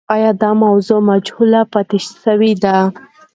[0.15, 2.77] آیا دا موضوع مجهوله پاتې سوې ده؟